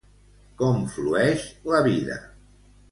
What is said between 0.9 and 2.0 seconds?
flueix la